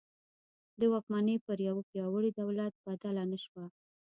[0.79, 3.65] د واکمني پر یوه پیاوړي دولت بدله نه شوه.